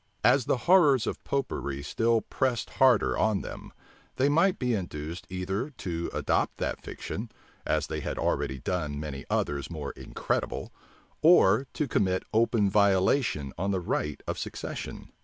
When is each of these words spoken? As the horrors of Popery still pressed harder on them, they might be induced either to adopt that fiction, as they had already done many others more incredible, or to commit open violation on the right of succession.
As 0.23 0.45
the 0.45 0.65
horrors 0.65 1.05
of 1.05 1.23
Popery 1.23 1.83
still 1.83 2.21
pressed 2.21 2.71
harder 2.81 3.15
on 3.15 3.41
them, 3.41 3.71
they 4.15 4.29
might 4.29 4.57
be 4.57 4.73
induced 4.73 5.27
either 5.29 5.69
to 5.77 6.09
adopt 6.11 6.57
that 6.57 6.81
fiction, 6.81 7.29
as 7.67 7.85
they 7.85 7.99
had 7.99 8.17
already 8.17 8.57
done 8.57 8.99
many 8.99 9.25
others 9.29 9.69
more 9.69 9.91
incredible, 9.91 10.73
or 11.21 11.67
to 11.73 11.87
commit 11.87 12.23
open 12.33 12.67
violation 12.67 13.53
on 13.59 13.69
the 13.69 13.79
right 13.79 14.23
of 14.25 14.39
succession. 14.39 15.11